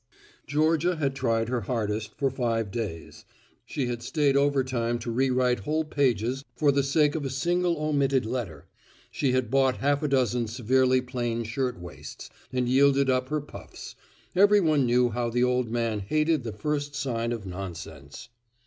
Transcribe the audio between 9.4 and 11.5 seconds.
bought half a dozen severely plain